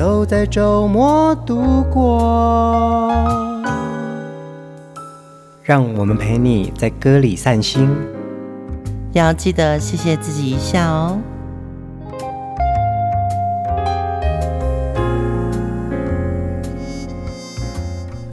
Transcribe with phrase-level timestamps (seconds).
[0.00, 3.12] 都在周末度过，
[5.62, 7.86] 让我们陪你在歌里散心，
[9.12, 11.20] 要记得谢谢自己一下哦。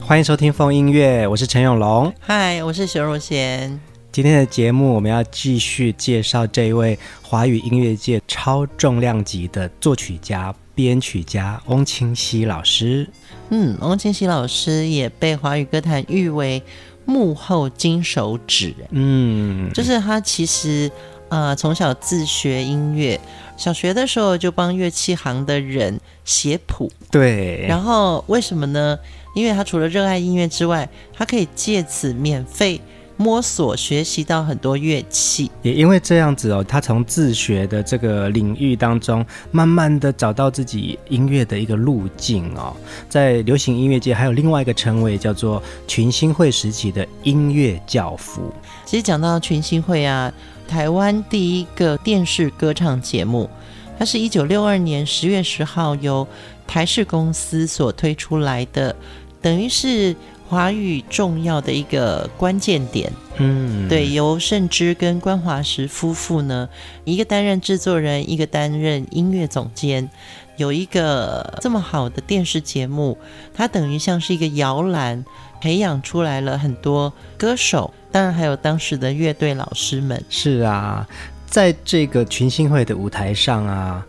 [0.00, 3.78] 欢迎收听风音乐，我是陈永龙，嗨，我是熊汝贤。
[4.10, 10.54] 今天的节目我们要继续介绍这一位华语音乐界超重量级的作曲家。
[10.78, 13.08] 编曲家翁清溪老师，
[13.50, 16.62] 嗯，翁清溪老师也被华语歌坛誉为
[17.04, 20.88] 幕后金手指，嗯，就是他其实
[21.30, 23.18] 呃从小自学音乐，
[23.56, 28.96] 小学的时候就帮乐器行的人写谱，对，然后为什么呢？
[29.34, 32.80] 因为他除了热爱音乐之外，他可以借此免费。
[33.20, 42.74] 摸索学习到很多乐器，也因为这样子哦，他从自学的这个领域当中，慢慢的找到自己音乐的一个路径哦。
[43.08, 48.54] 在流行音乐界，还有另外一个称谓叫做群星会时期的音乐教父。
[48.86, 50.32] 其实讲到群星会啊，
[50.68, 53.50] 台湾第一个电视歌唱节目，
[53.98, 56.24] 它是一九六二年十月十号由
[56.68, 58.94] 台视公司所推出来的，
[59.42, 60.14] 等于是。
[60.48, 66.68] 华语重要的一个关键点，嗯，对，由盛之跟关华石夫妇呢，
[67.04, 70.08] 一个担任制作人，一个担任音乐总监，
[70.56, 73.18] 有一个这么好的电视节目，
[73.52, 75.22] 它等于像是一个摇篮，
[75.60, 80.24] 培养出来了很多歌手，当然还有当时的乐队老师们。
[80.30, 81.06] 是啊，
[81.44, 84.06] 在这个群星会的舞台上啊。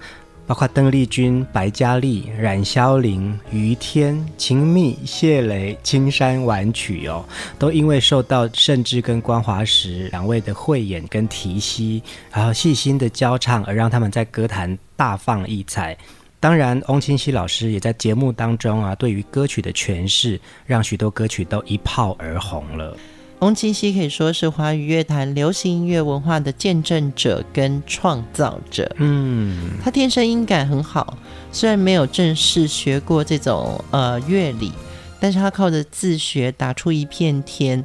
[0.49, 7.23] 包括邓丽君、白嘉莉、冉萧琳、于天、秦密、谢雷、青山婉曲哦，
[7.59, 12.01] 都因为受到盛之跟关华时两位的慧眼跟提携，
[12.31, 15.95] 然后细心的教唱，而让他们在歌坛大放异彩。
[16.39, 22.97] 当然，翁清溪老师也在节目当中啊，对于歌曲的诠释，让许多歌曲都一炮而红了。
[23.39, 28.93] 翁清溪可以说是华语乐坛流行音乐文化的见证者跟创造者。
[28.97, 31.17] 嗯，他天生音感很好，
[31.51, 34.73] 虽然没有正式学过这种呃乐理，
[35.21, 37.83] 但是他靠着自学打出一片天。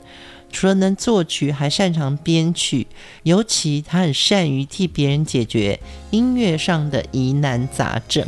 [0.54, 2.86] 除了能作曲，还擅长编曲，
[3.24, 5.78] 尤其他很善于替别人解决
[6.12, 8.24] 音乐上的疑难杂症。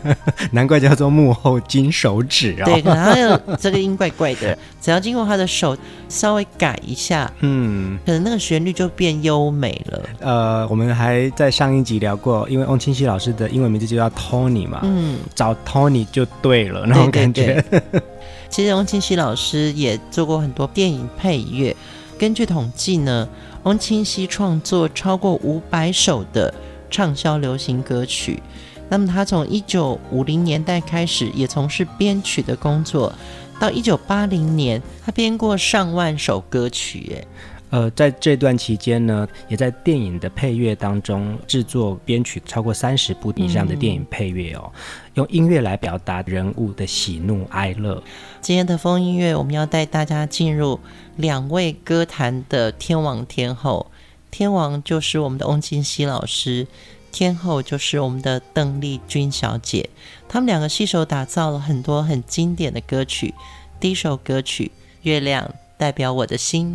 [0.52, 2.66] 难怪叫做幕后金手指啊、哦！
[2.66, 5.74] 对，可能他有这个音怪怪的， 只要经过他的手
[6.10, 10.02] 稍微改一下，嗯，可能那个旋律就变优美了。
[10.20, 17.54] 呃，我们还在上一集聊过，因为翁清溪老师的英文名字就叫 Tony 嘛，嗯，找 Tony 就对了，那种感觉。
[17.70, 18.02] 对对对
[18.50, 21.74] 其实翁清溪老师也做过很多电影配乐。
[22.18, 23.26] 根据统计呢，
[23.62, 26.52] 翁清溪创作超过五百首的
[26.90, 28.42] 畅销流行歌曲。
[28.88, 33.12] 那么他从一九五零年代开始也从事编曲的工作，
[33.60, 37.16] 到一九八零年，他编过上万首歌曲。
[37.16, 37.24] 哎。
[37.70, 44.72] 呃，在这段期间呢，也在电影的配乐当中制作编曲超过三十部以上的电影配乐哦，
[45.14, 48.02] 用音乐来表达人物的喜怒哀乐。
[48.40, 50.80] 今天的风音乐，我们要带大家进入
[51.16, 53.86] 两位歌坛的天王天后，
[54.32, 56.66] 天王就是我们的翁清溪老师，
[57.12, 59.88] 天后就是我们的邓丽君小姐。
[60.28, 63.32] 他们两个携手打造了很多很经典的歌曲。
[63.78, 66.74] 第一首歌曲《月亮代表我的心》。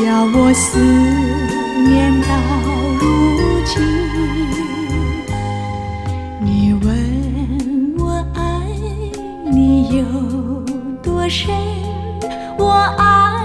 [0.00, 0.78] 叫我思
[1.84, 2.28] 念到
[2.98, 3.82] 如今。
[6.40, 8.40] 你问我爱
[9.52, 10.04] 你有
[11.02, 11.52] 多深，
[12.56, 13.39] 我爱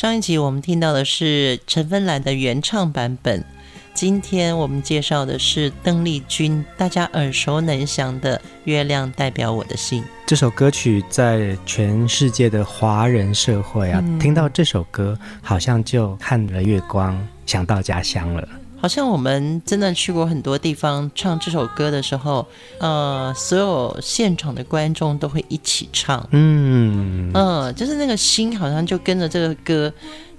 [0.00, 3.44] 上一集我们听到的是陈芬兰的原唱版本。
[3.92, 18.48] 今天我们介绍的是邓丽君，大家耳熟能详的《月亮代表我的心》这首歌曲，在全世界的华人社会啊，嗯、听到这首歌，好像就看了月光，想到家乡了。
[18.80, 22.46] 好像我们真的去过很多地方，唱这首歌的时候，
[22.78, 26.26] 呃，所有现场的观众都会一起唱。
[26.32, 29.92] 嗯嗯、呃，就是那个心，好像就跟着这个歌。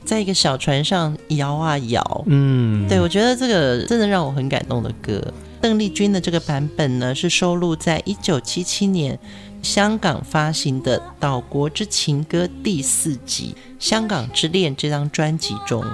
[0.03, 5.21] 在一个小船上摇啊摇，嗯，对，我觉得这个真的让我很感动的歌。
[5.61, 9.19] 邓丽君的这个版本呢，是收录在一九七七年
[9.61, 15.85] 香港发行的《岛国之情歌》第四集《香港之恋》这张专辑中。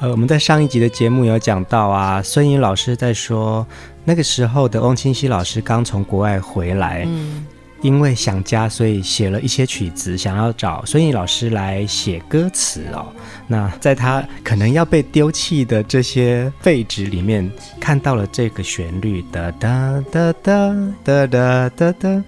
[0.00, 3.66] 呃，我们在上一集的节目有讲到啊，孙颖老师在说
[4.04, 7.04] 那个时候的翁清溪老师刚从国外回来。
[7.06, 7.46] 嗯
[7.80, 13.06] 因为想家，所以写了一些曲子，想要找孙颖老师来写歌词哦。
[13.46, 20.74] 那在他可能要被丢弃的这些废纸里面，看到了这个旋律，哒哒哒哒
[21.04, 22.24] 哒哒哒哒。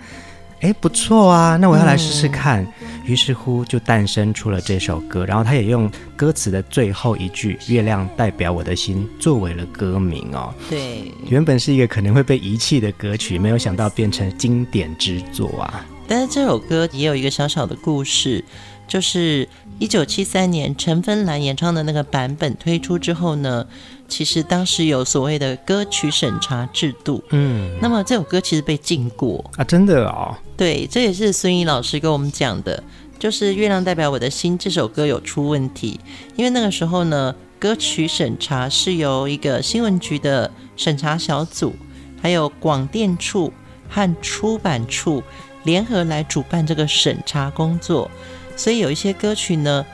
[0.60, 2.62] 哎，不错啊，那我要来试试看。
[2.82, 5.24] 嗯、于是乎，就诞生出了这首歌。
[5.24, 10.54] 然后他也用歌词的最后一句“月亮代表我的心”作为了歌名哦。
[10.68, 15.84] 对，原本是一个可能会被遗弃的歌曲，没有想到变成经典之作啊。
[16.06, 18.44] 但是这首歌也有一个小小的故事，
[18.86, 23.66] 就是一九七三年陈芬兰演唱的那个版本推出之后呢。
[24.10, 30.36] 其实当时有所谓的歌曲审查制度，嗯，那么这首歌其实被禁过啊，真的哦。
[30.56, 32.82] 对，这也是孙怡老师跟我们讲的，
[33.18, 35.98] 就是《月亮代表我的心》这首歌有出问题，
[36.34, 41.74] 因为那个时候呢，歌曲审查是由一个新闻局的审查小组，
[42.20, 43.52] 还有广电处
[43.88, 45.22] 和出版处
[45.62, 48.10] 联合来主办这个审查工作，
[48.56, 49.86] 所以有一些歌曲呢。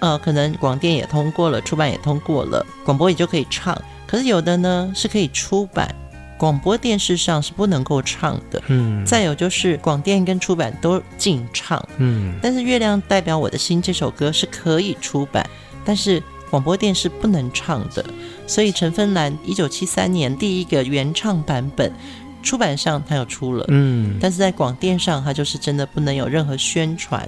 [0.00, 3.76] 呃，可能广电也通过了，出版也通过了，广播也就可以唱。
[4.06, 5.92] 可是有的呢是可以出版，
[6.38, 8.62] 广播电视上是不能够唱的。
[8.66, 11.82] 嗯，再有就是广电跟出版都禁唱。
[11.96, 15.48] 嗯，但是《月亮代表我的心》这首歌是可以出版，
[15.84, 18.04] 但是广播电视不能唱的。
[18.46, 21.90] 所以陈芬兰一九七三年第一个原唱版本
[22.42, 27.26] 出版上他有出了，嗯，但是在广电上他就是真的不能有任何宣传。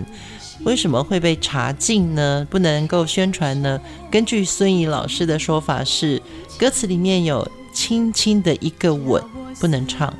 [0.65, 2.47] 为什么会被查禁呢？
[2.51, 3.81] 不能够宣传呢？
[4.11, 6.21] 根据孙怡老师的说法是，
[6.59, 9.23] 歌词里面有轻轻的一个吻
[9.61, 10.13] 不能唱，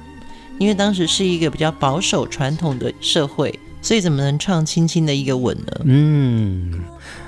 [0.59, 5.81] 因为当时是一个比较保守传统的社会，所以怎么能唱轻轻的一个吻呢？
[5.85, 6.85] 嗯。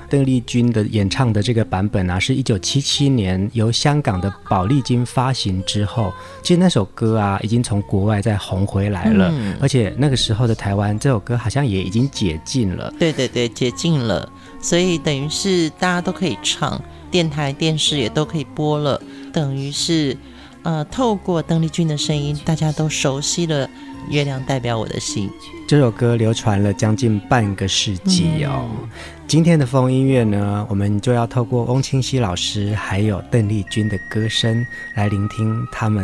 [0.09, 6.11] 邓丽君的演唱的这个版本啊，是一九七七年由香港的宝丽金发行之后，
[6.41, 12.91] 其实那首歌啊，已经从国外再红回来了，嗯、而且那个时候的台湾，这首歌好像也已经解禁了。
[12.97, 14.27] 对对对，解禁了，
[14.59, 18.99] 所以等于是大家都可以唱，电台、电视也都可以播了，
[19.31, 20.17] 等于是
[20.63, 23.67] 呃，透过邓丽君的声音，大家都熟悉了
[24.09, 25.29] 《月亮代表我的心》
[25.67, 28.67] 这首歌，流传了将近半个世纪哦。
[28.71, 28.89] 嗯
[29.29, 36.03] 今天的风音乐呢，我们就要透过翁清溪老师还有邓丽君的歌声来聆听他们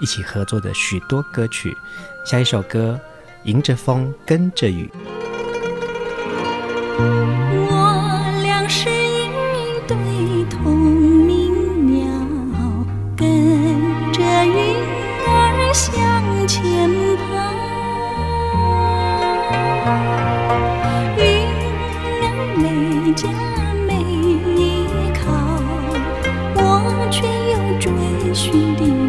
[0.00, 1.76] 一起合作的许多歌曲。
[2.24, 2.96] 下一首歌，
[3.42, 4.88] 迎着风，跟着雨。
[7.66, 9.26] 我俩是一
[9.88, 9.96] 对
[10.48, 12.06] 同鸣鸟，
[13.16, 13.26] 跟
[14.12, 14.76] 着云
[15.26, 17.59] 儿向前跑。
[27.10, 27.90] 却又追
[28.32, 28.99] 寻的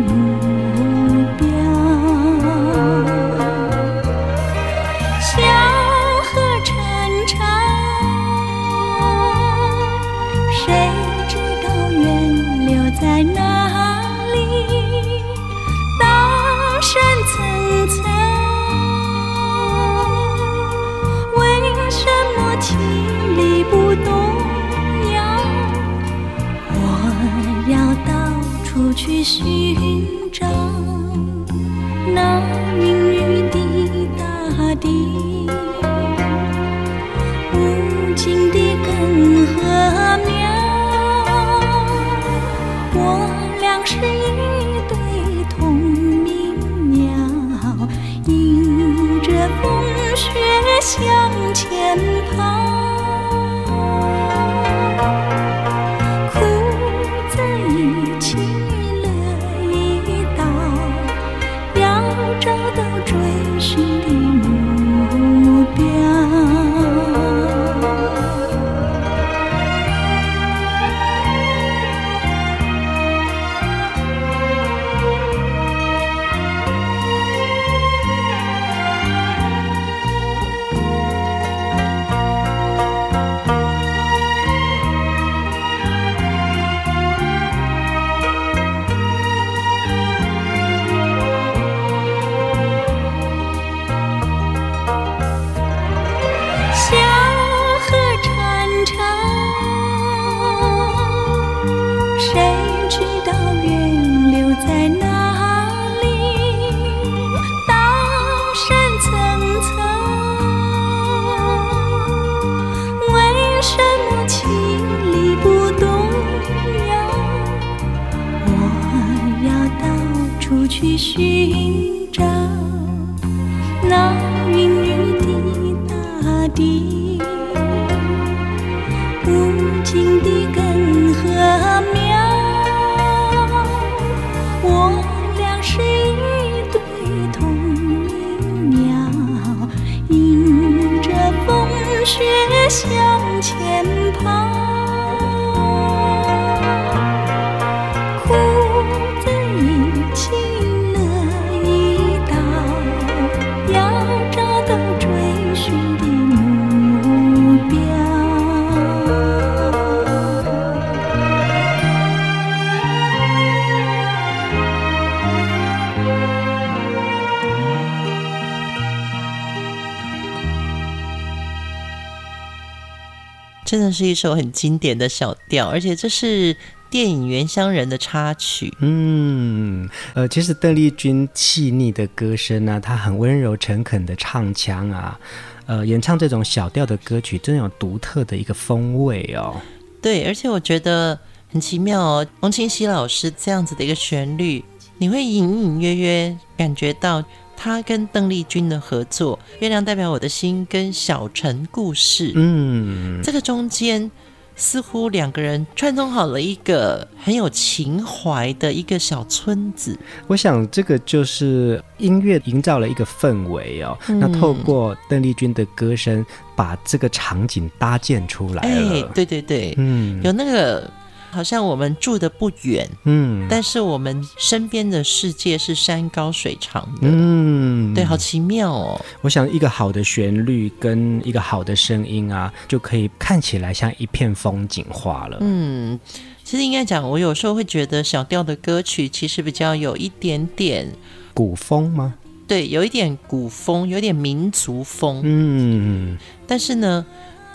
[173.94, 176.56] 是一首很经典的小调，而且这是
[176.90, 178.74] 电影《原乡人》的插曲。
[178.80, 185.20] 嗯，呃，其实邓丽君细腻的歌声呢、啊，她很温柔诚恳的唱腔啊，
[185.68, 189.56] 呃，演唱这种小调的歌曲，真有独特的一个风味哦。
[190.02, 191.18] 对，而且我觉得
[191.52, 194.64] 很奇妙哦，翁清溪老师这样子的一个旋律，
[194.98, 197.24] 你会隐隐约约感觉到。
[197.64, 204.10] 他跟邓丽君的合作，《月亮代表我的心》跟《小城故事》，嗯，这个中间
[204.56, 209.96] 似乎两个人串通好了一个很有情怀的一个小村子。
[210.26, 213.96] 我想这个就是音乐营造了一个氛围哦。
[214.08, 216.26] 嗯、那透过邓丽君的歌声，
[216.56, 219.04] 把这个场景搭建出来了。
[219.04, 220.90] 哎，对对对，嗯，有那个。
[221.32, 229.02] 好像我们住的不远，嗯，但是我们身边的世界是山高水长的，嗯，对，好奇妙哦。
[229.22, 235.38] 我想一个好的旋律跟一个好的声音啊，就可以看起来像一片风景画了。
[235.40, 236.00] 嗯，
[236.44, 240.92] 其实应该讲，我有时候会觉得小调的歌曲其实比较有一点点
[241.34, 242.16] 古风吗？
[242.48, 245.22] 对，有一点古风，有点民族风。
[245.24, 247.06] 嗯，但是呢。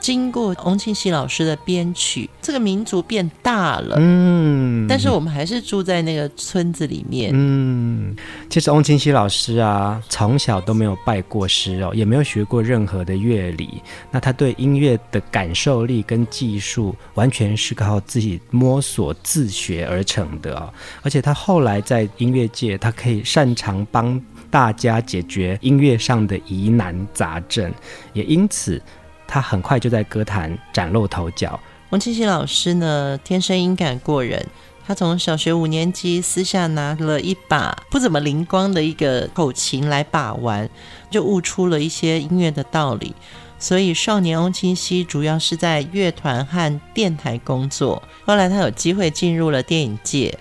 [0.07, 8.15] 经过翁清溪老师的编曲，这个民族变大了，嗯，但是我们还是住在那个村子里面，嗯。
[8.49, 13.83] 其实翁清溪老师啊，从小都没有拜过师哦，也没有学过任何的乐理。
[14.13, 20.73] 那他对音乐的感受力跟技术，完全是靠自己摸索自学而成的哦。
[21.03, 24.23] 而且他后来在音乐界，他可以擅长帮
[24.53, 27.75] 大家解决音乐上的疑难杂症，
[28.13, 28.81] 也因此。
[29.27, 31.59] 他很快就在歌坛崭露头角。
[31.91, 34.45] 翁清溪老师呢，天生音感过人。
[34.87, 40.71] 他从小学五年级私下拿了一把不怎么灵光的一个口琴来把玩，
[41.11, 43.13] 就悟出了一些音乐的道理。
[43.59, 48.01] 所以少年翁清溪主要是在乐团和电台工作。
[48.25, 50.39] 后来他有机会进入了电影界，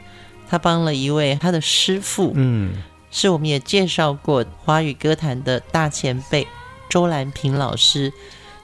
[0.47, 6.47] 他帮了一位他的师傅，嗯，是我们也介绍过华语歌坛的大前辈
[6.87, 8.13] 周兰平老师。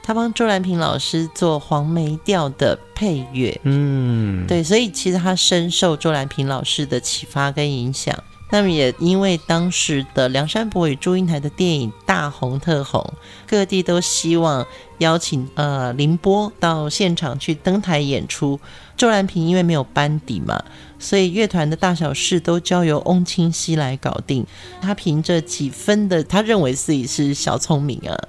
[0.04, 8.16] 他帮周兰平老师做黄梅调的配乐，嗯，对，所以其实他深受周兰平老师的启发跟影响。
[8.54, 13.02] 那么也因为当时的梁山伯与祝英台的电影大红特红，
[13.48, 14.68] 各地都希望
[14.98, 18.60] 邀请呃林波到现场去登台演出。
[18.98, 20.62] 周兰平因为没有班底嘛，
[21.00, 24.46] 所以乐团的大小事都交由翁清溪来搞定。
[24.82, 28.20] 他凭着几分的，他认为自己是小聪明啊。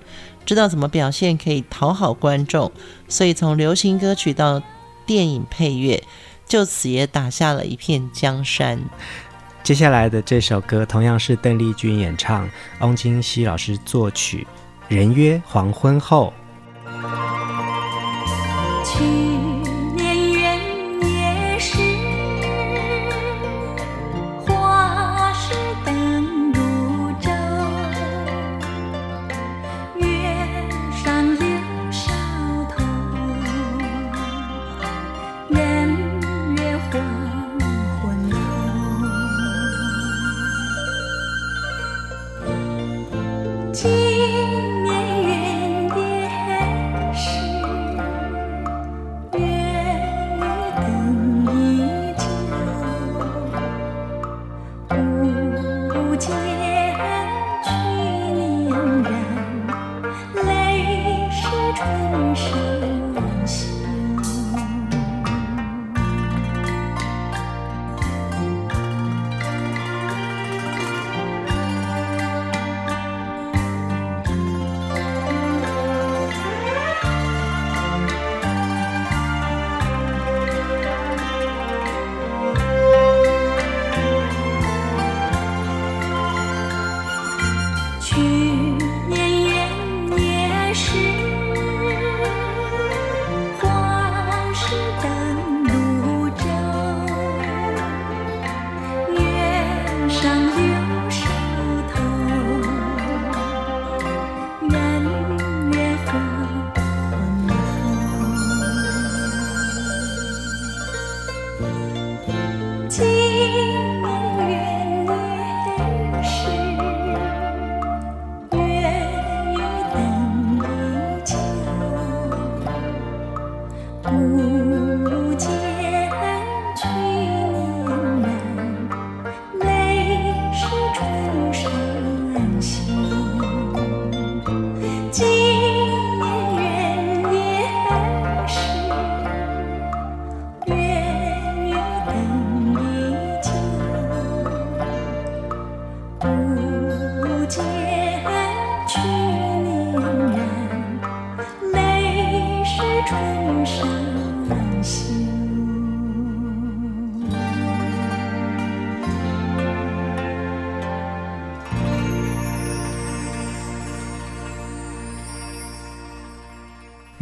[0.45, 2.71] 知道怎么表现可以讨好观众，
[3.09, 4.63] 所以从流行歌曲到
[5.07, 6.03] 电影配乐，
[6.47, 8.81] 就此也打下了一片江山。
[9.63, 12.49] 接下来的这首歌同样是邓丽君演唱，
[12.81, 14.47] 翁清溪老师作曲，
[14.95, 16.33] 《人约黄昏后》。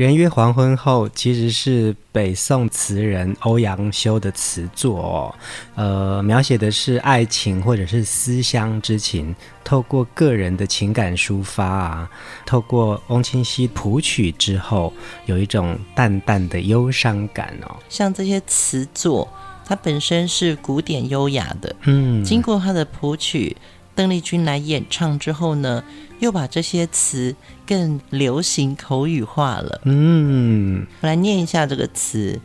[0.01, 5.35] 人约黄昏后，其实是北宋词人欧阳修的词作哦，
[5.75, 12.11] 呃，描写的是爱情或者是思乡之情，透过个人的情感抒发啊，
[12.47, 14.91] 透过翁清溪谱曲之后，
[15.27, 17.77] 有一种淡淡的忧伤感哦。
[17.91, 19.29] 像这些词作，
[19.67, 23.55] 它本身是古典优雅的，嗯，经过他的谱曲。
[23.93, 25.85] 邓丽君来演唱之后呢，
[26.21, 27.35] 又把这些词
[27.67, 29.81] 更流行口语化了。
[29.85, 32.41] 嗯，我来念一下这个词：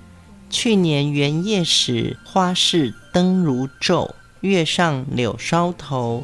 [0.49, 4.11] 去年元夜时，花市灯如昼，
[4.41, 6.23] 月上柳梢头，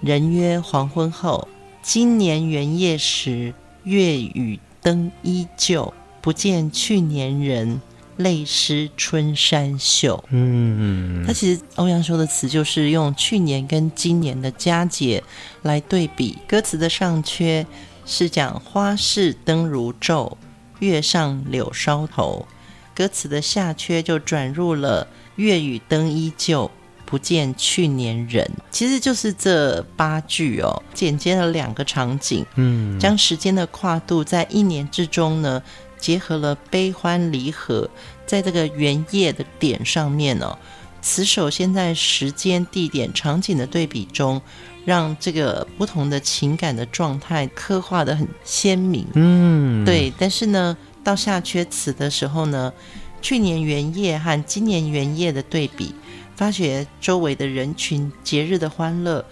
[0.00, 1.48] 人约黄昏后。
[1.82, 7.80] 今年元夜时，月与灯依旧，不见去年人。
[8.20, 10.22] 泪湿春衫袖。
[10.30, 15.22] 嗯，他其实欧阳修的词就是用去年跟今年的佳节
[15.62, 16.38] 来对比。
[16.46, 17.64] 歌词的上阙
[18.04, 20.36] 是讲花市灯如昼，
[20.80, 22.46] 月上柳梢头；
[22.94, 25.06] 歌词的下阙就转入了
[25.36, 26.70] 月与灯依旧，
[27.10, 28.48] 不见去年人。
[28.70, 35.60] 其实就是这八句哦，剪接了两个场景，嗯，将时间的跨度在一年之中呢。
[36.00, 37.86] 结合了悲欢离合，
[38.26, 40.58] 在这个原夜的点上面呢、哦，
[41.02, 44.40] 词首先在时间、地点、场景的对比中，
[44.86, 49.06] 让这个不同的情感的状态刻画的很鲜明。
[49.12, 50.10] 嗯，对。
[50.18, 52.72] 但是呢，到下阙词的时候呢，
[53.20, 55.94] 去年元夜和今年元夜的对比，
[56.40, 59.22] 发觉周围的人群、节日的欢乐，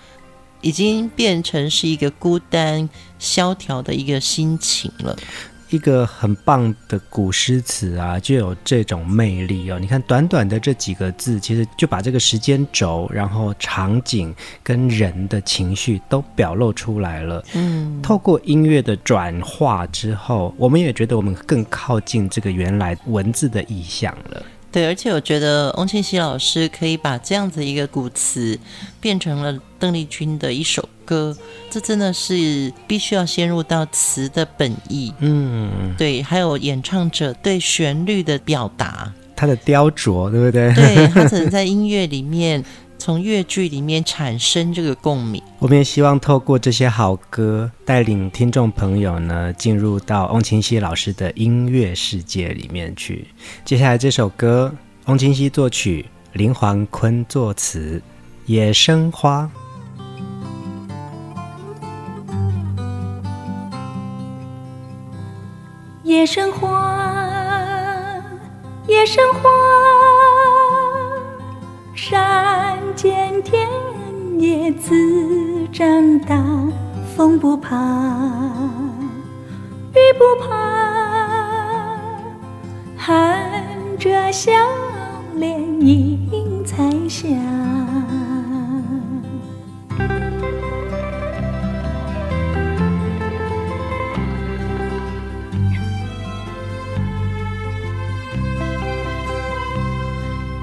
[0.61, 2.87] 已经变成是一个孤单、
[3.18, 5.16] 萧条的一个心情了。
[5.71, 9.79] 一个很棒的古诗词啊，就有这种魅力哦。
[9.81, 17.42] 你看，短短的这几个字，其实就把这个时间轴，然后场景跟人的情绪都表露出来了。
[17.55, 24.42] 嗯，透过音乐的转化之后，我们也觉得我们更靠近这个原来文字的意象了。
[24.79, 28.57] 对，而且我觉得翁清溪老师可以把这样子一个古词
[29.01, 31.37] 变成了邓丽君的一首歌，
[31.69, 35.12] 这真的是必须要先入到词的本意。
[35.19, 40.73] 嗯，对，还有演唱者对旋律的表达，他的雕琢，对不对？
[40.73, 42.64] 对，他只能 在音乐里面。
[42.98, 53.28] 从乐剧里面产生这个共鸣，我们也希望透过这些好歌，带领听众朋友呢，进入到翁清溪老师的音乐世界里面去。
[53.64, 54.74] 接下来这首歌，
[55.06, 58.02] 翁清溪作曲，林桓坤作词，
[58.52, 59.44] 《野生花》。
[66.02, 68.20] 野生花，
[68.88, 69.48] 野生花。
[71.94, 72.67] 山
[72.98, 73.64] 见田
[74.40, 76.44] 野自长大，
[77.14, 77.76] 风不怕，
[79.94, 81.96] 雨不怕，
[82.96, 83.40] 含
[84.00, 84.50] 着笑
[85.37, 87.28] 脸迎彩霞。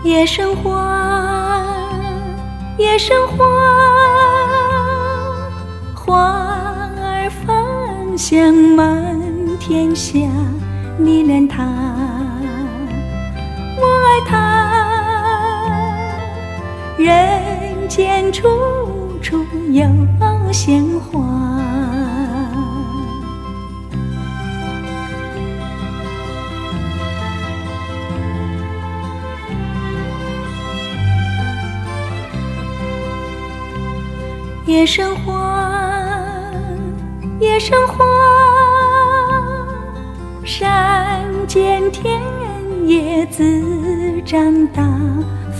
[0.03, 1.74] 野生花，
[2.77, 3.45] 夜生花，
[5.95, 9.15] 花儿芳香满
[9.59, 10.19] 天下。
[10.97, 11.63] 你恋他，
[13.77, 14.33] 我爱他，
[16.97, 18.47] 人间处
[19.21, 19.85] 处有
[20.51, 21.54] 鲜花。
[34.65, 36.11] 野生花，
[37.39, 38.03] 野生花，
[40.43, 42.19] 山间田
[42.87, 43.43] 野自
[44.23, 44.83] 长大，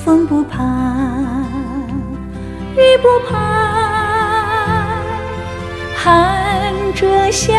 [0.03, 0.63] 风不怕，
[2.75, 3.37] 雨不怕，
[5.95, 7.53] 含着笑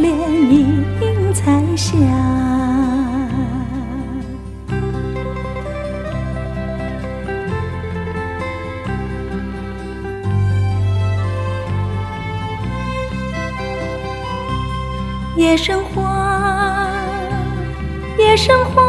[0.00, 1.92] 脸迎彩霞。
[15.42, 16.88] 野生花，
[18.16, 18.80] 野生花，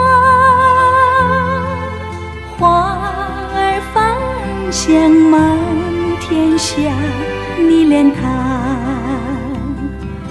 [2.60, 3.00] 花
[3.56, 4.16] 儿芳
[4.72, 5.58] 香满
[6.22, 6.76] 天下。
[7.58, 8.22] 你恋它，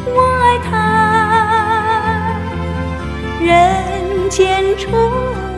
[0.07, 0.71] 我爱它，
[3.41, 4.93] 人间处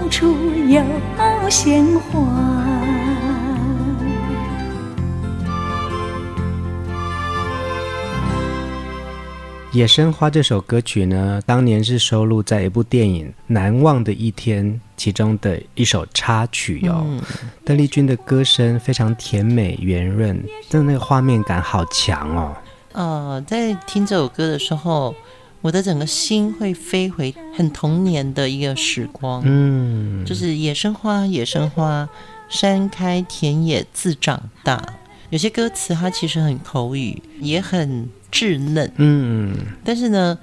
[0.08, 0.34] 处
[0.66, 0.80] 有
[1.50, 2.33] 鲜花。
[9.74, 14.64] 野生花这首歌曲呢，当年是收录在一部电影《难忘的一天》
[14.96, 17.20] 其中的一首插曲哟、哦。
[17.64, 22.56] 邓丽君的歌声非常甜美圆润，真的那个画面感好强哦。
[22.92, 25.12] 呃，在听这首歌的时候，
[25.60, 29.42] 我的整个心会飞回很童年的一个时光。
[29.44, 32.08] 嗯，就是野生花，野生花，
[32.48, 34.80] 山开田野自长大。
[35.34, 39.52] 有些歌词它其实很口语，也很稚嫩，嗯，
[39.84, 40.38] 但是呢，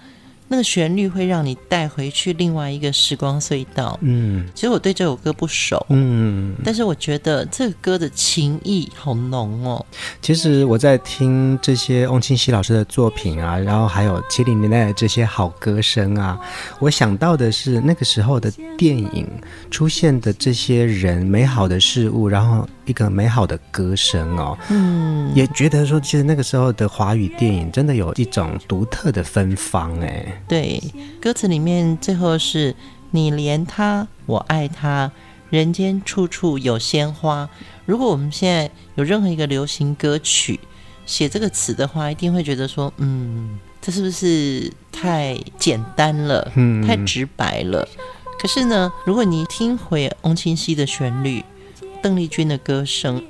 [0.50, 4.46] 那个旋律会让你带回去另外一个时光隧道，嗯。
[4.54, 9.86] 其实我对这首歌不熟，嗯，但是我觉得这个歌的情意好浓哦。
[10.22, 16.38] 其实我在听这些翁清溪老师的作品啊，然后还有七零年代的这些好歌声啊，
[16.80, 19.26] 我想到的是那个时候的电影
[19.70, 30.44] 出现的这些人、美好的事物，然后一个美好的歌声哦，嗯，也觉得说，其实那个时候的华语电影真的有一种独特的芬芳哎。
[30.46, 30.84] 对，
[31.22, 32.76] 歌词里面最后是
[33.12, 35.10] 你怜他，我爱他，
[35.50, 37.50] 人间处处有鲜花。
[37.86, 40.60] 如果我们现在有任何一个流行歌曲
[41.06, 47.88] 写这个词的话，一定会觉得说，嗯，这是不是太简单了，嗯，太直白了？
[48.38, 51.42] 可是呢，如果你听回翁清溪的旋律，
[52.02, 53.22] 邓丽君的歌声。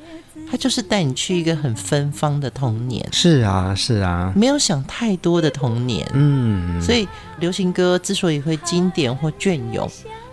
[0.50, 7.08] 它就是带你去一个很芬芳的童年，是啊，是啊，没有想太多的童年，嗯，所以
[7.40, 9.90] 流行歌之所以会经典或隽永，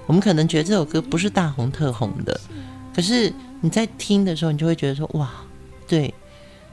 [0.06, 2.40] 我们可能觉得这首歌不是大红特红的，
[2.92, 5.30] 可是你在听的时候，你就会觉得说，哇，
[5.86, 6.12] 对。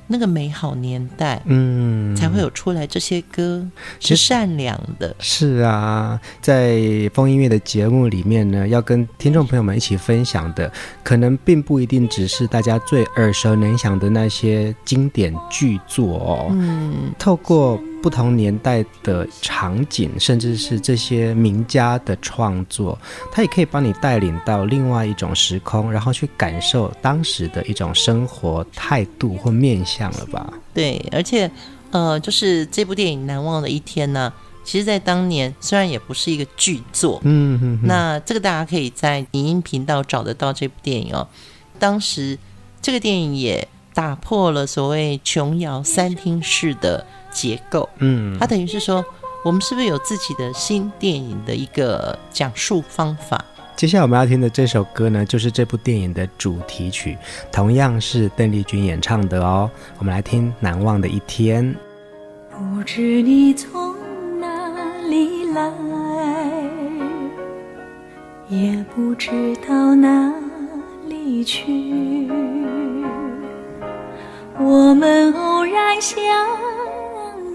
[0.08, 3.66] 那个美好年代，嗯，才会有出来这些歌，
[4.00, 5.16] 是善良的。
[5.20, 6.80] 是啊，在
[7.14, 10.72] 风音乐的节目里面呢，要跟听众朋友们一起分享的，
[11.04, 16.48] 可能并不一定只是大家最耳熟能详的那些经典巨作哦。
[16.52, 17.80] 嗯，透过。
[18.06, 22.96] 不同年代的场景，甚至是这些名家的创作，
[23.32, 30.54] 它也可以帮你带领到另外一种时空，然后去感受当时的一种生活态度或面向了吧？
[30.72, 31.50] 对，而且，
[31.90, 34.32] 呃，就是这部电影《难忘的一天》呢，
[34.64, 41.28] 其实，在当年虽然也不是一个巨作，嗯哼哼，那这个大家可以在影音频道找得到这部电影哦。
[41.80, 42.38] 当时
[42.80, 47.04] 这个电影也打破了所谓琼瑶三厅式的。
[47.32, 49.04] 结构，嗯，它等于是说，
[49.44, 53.44] 我们是不是有自己的新电影的一个讲述方法？
[53.76, 57.18] 接下来我们要听的这首歌呢，就是这部电影的主题曲，
[57.52, 59.70] 同样是邓丽君演唱的哦。
[59.98, 61.76] 我们来听《难忘的一天》。
[62.78, 63.98] 不知你从
[64.40, 64.48] 哪
[65.10, 65.70] 里来，
[68.48, 69.30] 也不知
[69.68, 70.34] 道哪
[71.10, 72.30] 里去，
[74.60, 76.20] 我们偶然相。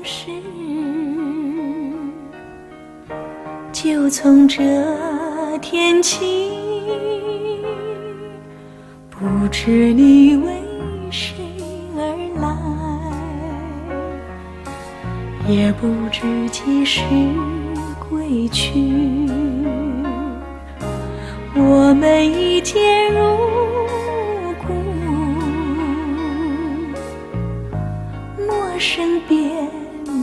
[0.02, 0.30] 识，
[3.72, 4.62] 就从这
[5.60, 6.50] 天起，
[9.10, 10.52] 不知你为
[11.10, 11.34] 谁
[11.96, 12.00] 而
[12.40, 12.48] 来，
[15.52, 17.02] 也不知几时
[18.08, 19.26] 归去，
[21.54, 23.20] 我们一见如
[29.00, 29.40] 身边。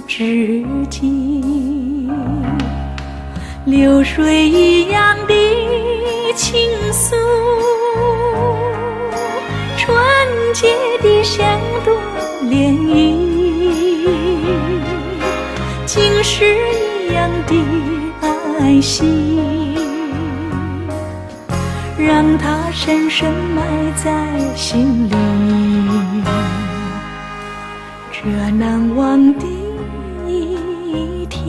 [0.07, 2.07] 知己，
[3.65, 5.33] 流水一样的
[6.35, 6.59] 倾
[6.93, 7.15] 诉，
[9.77, 9.97] 纯
[10.53, 10.67] 洁
[11.01, 11.97] 的像朵
[12.43, 13.17] 涟漪，
[15.87, 16.55] 晶石
[17.09, 17.55] 一样的
[18.59, 19.39] 爱惜，
[21.97, 23.63] 让它深深埋
[23.95, 25.15] 在心里，
[28.19, 29.45] 这难忘的
[30.27, 31.45] 一天。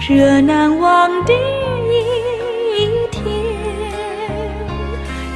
[0.00, 1.32] 这难忘的
[2.78, 3.22] 一天，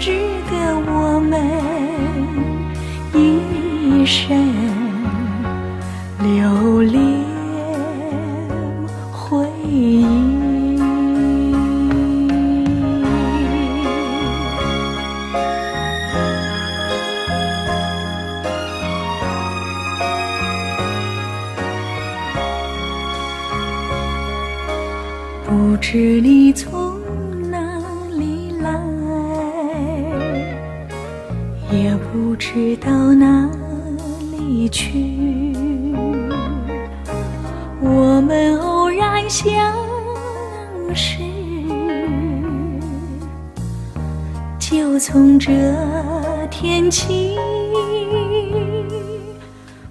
[0.01, 0.13] 值
[0.51, 0.53] 得
[0.87, 1.39] 我们
[3.13, 4.35] 一生
[6.23, 7.18] 留恋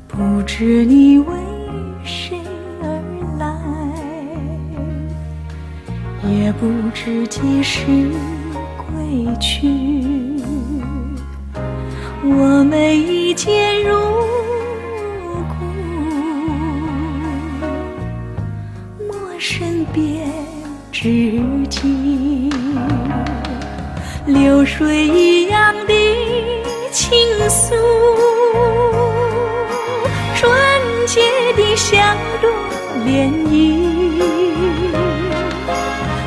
[0.08, 1.36] 不知你为
[2.04, 2.42] 谁
[2.82, 2.86] 而
[3.38, 3.46] 来，
[6.28, 7.86] 也不知几时
[8.78, 8.88] 归
[9.40, 9.68] 去。
[12.24, 13.94] 我们一见如
[15.48, 15.56] 故，
[19.06, 20.28] 陌生变
[20.92, 21.40] 知
[21.70, 22.50] 己，
[24.26, 25.77] 流水一样。
[27.10, 27.16] 倾
[27.50, 27.74] 诉，
[30.36, 30.52] 纯
[31.06, 31.22] 洁
[31.56, 32.50] 的像朵
[33.06, 33.08] 涟
[33.48, 33.54] 漪，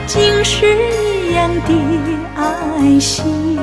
[0.06, 1.70] 晶石一样的
[2.34, 3.58] 爱心。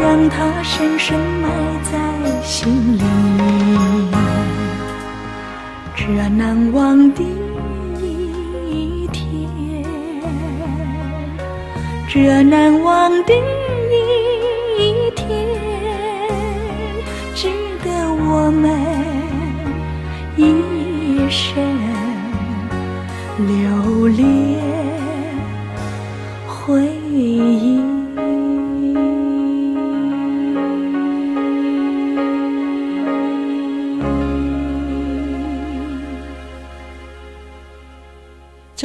[0.00, 1.48] 让它深深埋
[1.84, 1.92] 在
[2.42, 3.00] 心里。
[5.94, 7.22] 这难忘的
[8.00, 9.86] 一天，
[12.08, 13.32] 这难忘的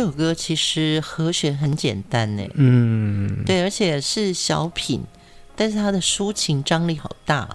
[0.03, 5.01] 首歌其实和弦很简单呢，嗯，对，而且是小品，
[5.55, 7.47] 但是它的抒情张力好大。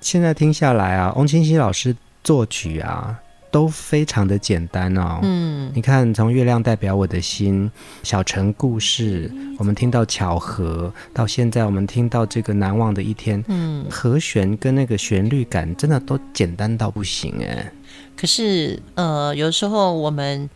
[0.00, 3.18] 现在听下来啊，翁清溪老师作曲啊
[3.50, 5.18] 都非常的简单哦。
[5.24, 7.64] 嗯，你看从《月亮代表我的心》、
[8.08, 17.72] 《小城故事》，我们听到巧合，到现在我们听到这个难忘的一天，嗯，和弦跟那个旋律感真的都简单到不行哎。
[18.16, 20.48] 可是呃，有时候我们。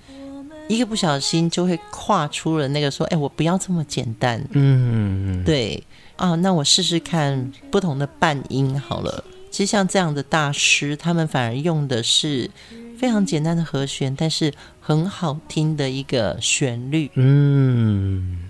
[0.68, 4.42] 一个不小心就会跨出了那个说，哎，我不要这么简单。
[4.52, 5.82] 嗯，对
[6.16, 9.22] 啊，那我试试看不同的半音好了。
[9.50, 12.50] 其实像这样的大师，他们反而用的是
[12.98, 17.10] 非常简单的和弦，但是很好听的一个旋律。
[17.14, 18.43] 嗯。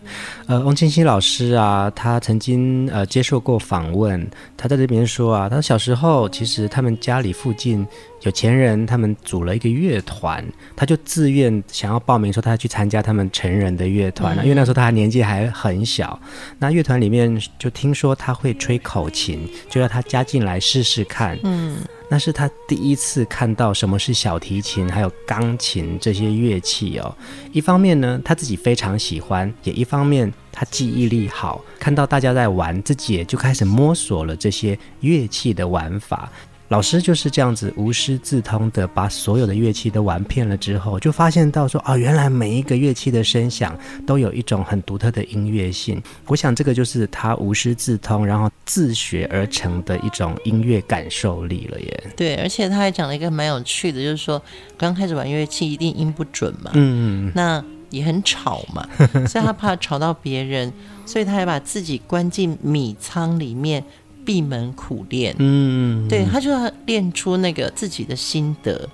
[0.46, 7.86] 呃，翁清溪老师啊，他曾经呃接受过访问，他在这边说啊，他小时候其实他们家里附近
[8.22, 10.44] 有钱人，他们组了一个乐团，
[10.76, 16.18] 他就自愿想要报名，说他要去参加他们成人的乐团，嗯、因为那时候他年纪还很小。
[16.58, 21.38] 那乐团里面就听说他会吹口琴，就让他加进来试试看。
[21.42, 21.78] 嗯。
[22.08, 27.16] 那是他第一次看到什么是小提琴，还有钢琴这些乐器哦。
[27.52, 36.30] 一方面呢，他自己非常喜欢，也一方面他记忆力好，看到大家在玩，自己也就开始摸索了这些乐器的玩法。
[36.68, 46.02] 老师就是这样子无师自通的把所有的乐器都玩遍了之后，就发现到说啊，原来每一个乐器的声响都有一种很独特的音乐性。
[46.26, 52.04] 我想这个就是他无师自通，然后自学而成的一种音乐感受力了耶。
[52.16, 54.42] 对，而且他还讲了一个蛮有趣的，就是说
[54.78, 58.88] 刚开始玩乐器一定音不准嘛，嗯，那也很吵嘛，
[59.28, 60.72] 所以他怕吵到别人，
[61.04, 63.84] 所以他还把自己关进米仓里面。
[64.24, 68.88] 闭门苦练，嗯，对，他就要练出那个自己的心得。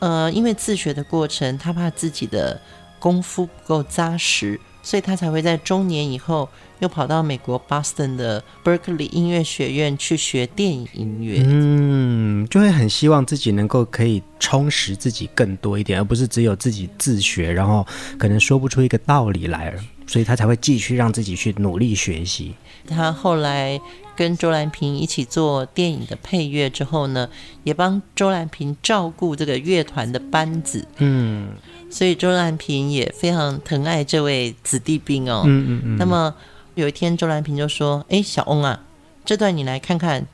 [0.00, 2.60] 呃，因为自学的过程，他怕自己的
[2.98, 6.48] 功夫不够扎实，所以他才会在中年以后
[6.80, 11.40] 又跑到美国 Boston 的 Berkeley 音乐学院去学电影音乐。
[11.46, 17.86] 嗯，就会很希望自己能够可以充实自己更多一点，而不是只有自己自学，然后
[18.18, 19.72] 可能说不出一个道理来，
[20.06, 22.54] 所以他才会继续让自己去努力学习。
[22.86, 23.80] 他后来。
[24.14, 27.26] 跟周兰平一起做电影的配乐之后呢，
[27.64, 30.86] 也帮周兰平照顾这个乐团的班子。
[30.98, 31.48] 嗯，
[31.90, 35.44] 所以周兰平也非常疼爱这位子弟兵哦。
[35.46, 35.96] 嗯嗯嗯。
[35.96, 36.32] 那么
[36.74, 38.84] 有一天，周兰平就说：“哎，小翁啊，
[39.24, 40.26] 这段你来看看，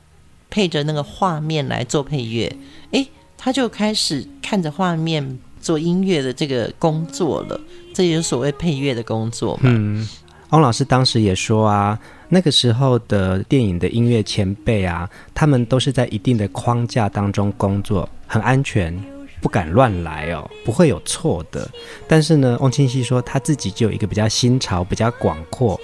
[0.49, 2.53] 配着那个画面来做配乐。”
[2.91, 7.59] 哎，他就开始看着画面做音乐的这个工作了。
[7.99, 9.63] 这也是所谓配乐的工作嘛。
[9.63, 10.07] 嗯，
[10.51, 11.99] 翁老师当时也说啊。
[12.29, 18.97] 那个时候的电影的音乐前辈啊，他们都是在一定的框架当中工作，很安全，
[19.41, 21.69] 不敢乱来哦，不会有错的。
[22.07, 25.77] 但是呢，翁清溪说他自己就有一个比较新潮、比较广阔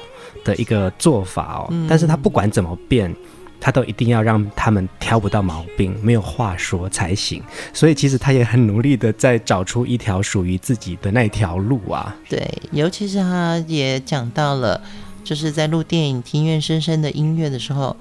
[0.45, 1.73] 的一个做法哦。
[1.89, 3.13] 但是他不管怎么变，
[3.59, 7.41] 他都一定要让他们挑不到毛病，没有话说才行。
[7.73, 12.15] 所以其实他也很努力的在找出一条属于自己的那条路啊。
[12.29, 14.81] 对，尤其是他也讲到了。
[15.23, 17.97] 就是在录电影《庭院深深的音乐》的时候，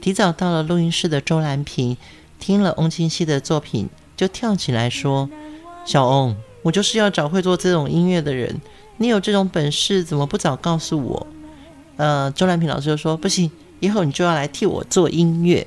[0.00, 1.96] 提早到了录音室的周兰萍
[2.38, 5.28] 听了翁清溪的作品，就跳起来说
[5.84, 8.60] ：“小翁，我就是要找会做这种音乐的人，
[8.98, 11.26] 你有这种本事，怎么不早告诉我？”
[11.98, 13.50] 呃，周兰萍老师就说：“不行，
[13.80, 15.66] 以后你就要来替我做音乐。”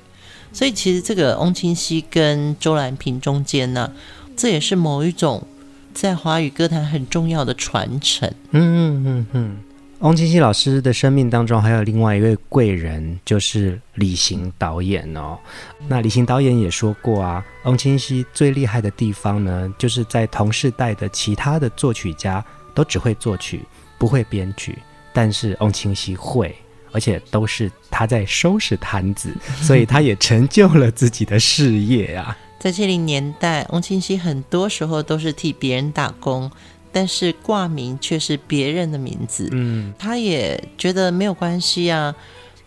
[0.54, 3.92] 所以其实这个翁清溪跟周蓝萍中间呢，
[4.36, 5.48] 这也是某一种
[5.94, 8.30] 在华语歌坛很重要的传承。
[8.52, 9.58] 嗯嗯嗯嗯。
[10.00, 15.38] 翁清溪老师的生命当中还有另外一位贵人，就是李行导演哦。
[15.88, 22.44] 那李行导演也说过啊，翁清溪最厉害的地方呢，就是在同世代的其他的作曲家
[22.74, 23.62] 都只会作曲，
[24.00, 24.76] 不会编曲，
[25.14, 26.56] 但是翁清溪会，
[26.92, 32.38] 而且都是他在收拾摊子， 所以他也成就了自己的事业啊。
[32.60, 36.52] 在七零年代，翁清溪很多时候都是替别人打工。
[36.94, 42.14] 但是挂名却是别人的名字，嗯，他也觉得没有关系啊。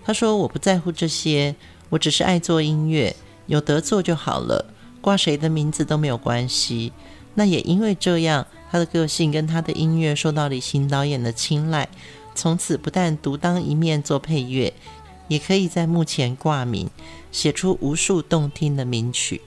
[0.02, 1.54] 他说：“我不在乎这些，
[1.90, 3.14] 我只是爱做音乐，
[3.48, 4.64] 有得做就好了，
[5.02, 6.90] 挂谁的名字都没有关系。”
[7.36, 11.86] 那也因为这样，他的个性跟他的音乐受到李行导演的青睐，
[12.34, 14.72] 从此不但独当一面做配乐，
[15.28, 16.90] 也可以在幕前挂名，
[17.30, 19.40] 写出无数动听的名曲。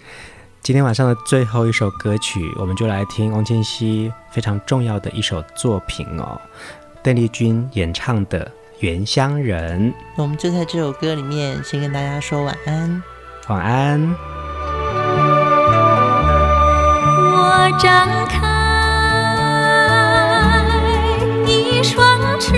[0.61, 6.41] 今天晚上的最后一首歌曲，我们就来听翁清溪非常重要的一首作品哦，
[7.01, 8.45] 邓丽君演唱的
[8.79, 9.93] 《原乡人》。
[10.17, 13.01] 我们就在这首歌里面先跟大家说晚安，
[13.47, 14.15] 晚安。
[17.31, 18.45] 我张开
[21.47, 22.51] 一双翅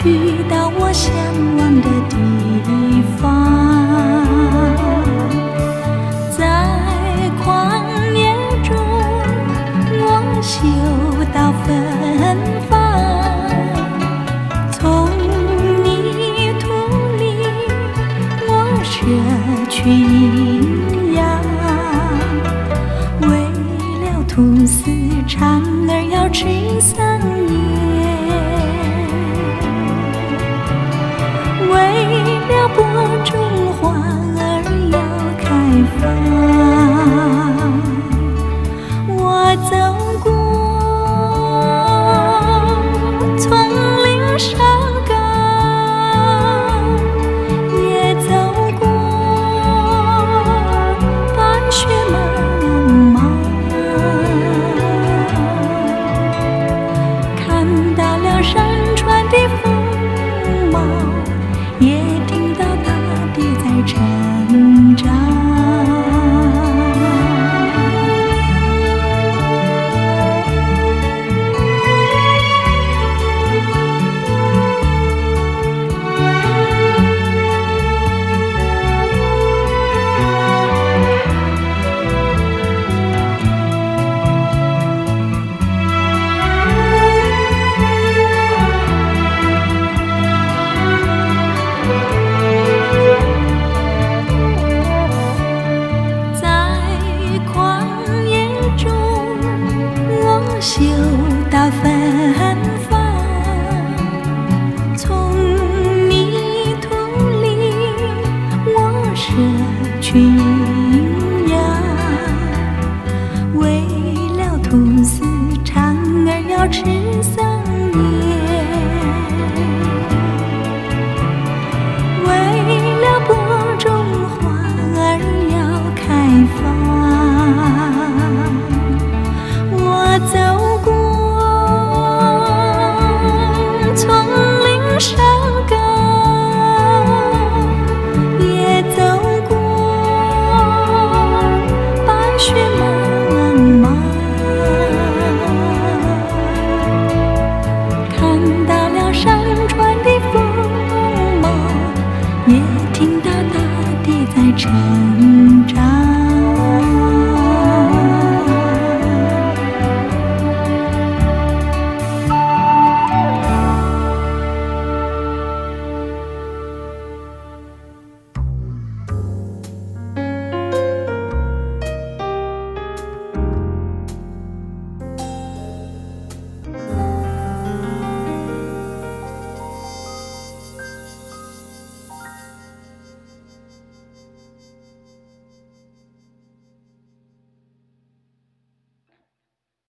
[0.00, 1.12] 去到我向
[1.56, 3.37] 往的地方。